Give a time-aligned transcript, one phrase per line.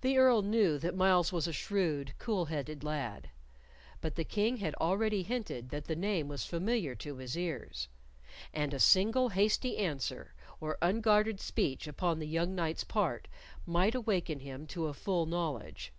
[0.00, 3.28] The Earl knew that Myles was a shrewd, coolheaded lad;
[4.00, 7.88] but the King had already hinted that the name was familiar to his ears,
[8.54, 13.28] and a single hasty answer or unguarded speech upon the young knight's part
[13.66, 15.92] might awaken him to a full knowledge.